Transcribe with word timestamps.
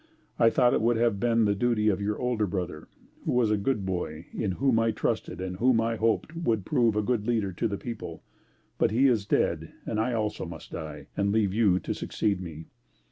I 0.39 0.49
thought 0.49 0.73
it 0.73 0.81
would 0.81 0.97
have 0.97 1.19
been 1.19 1.45
the 1.45 1.53
duty 1.53 1.87
of 1.87 2.01
your 2.01 2.17
older 2.17 2.47
brother, 2.47 2.87
who 3.23 3.33
was 3.33 3.51
a 3.51 3.55
good 3.55 3.85
boy 3.85 4.25
in 4.33 4.53
whom 4.53 4.79
I 4.79 4.89
trusted 4.89 5.39
and 5.39 5.57
who 5.57 5.79
I 5.79 5.95
hoped 5.95 6.35
would 6.35 6.65
prove 6.65 6.95
a 6.95 7.03
good 7.03 7.27
leader 7.27 7.53
to 7.53 7.67
the 7.67 7.77
people, 7.77 8.23
but 8.79 8.89
he 8.89 9.05
is 9.05 9.27
dead, 9.27 9.73
and 9.85 9.99
I 9.99 10.13
also 10.13 10.43
must 10.43 10.71
die, 10.71 11.05
and 11.15 11.31
leave 11.31 11.53
you 11.53 11.77
to 11.81 11.93
succeed 11.93 12.41
me. 12.41 12.65